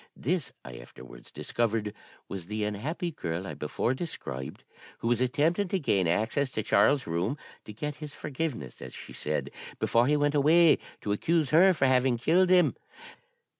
[0.17, 1.93] This, I afterwards discovered,
[2.27, 4.63] was the unhappy girl I before described,
[4.97, 9.13] who was attempting to gain access to Charles's room, to 'get his forgiveness,' as she
[9.13, 12.73] said, 'before he went away to accuse her for having killed him.'